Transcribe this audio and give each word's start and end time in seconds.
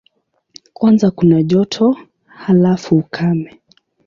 Kwanza 0.73 1.11
kuna 1.11 1.43
joto, 1.43 1.97
halafu 2.25 2.95
ukame. 2.97 3.59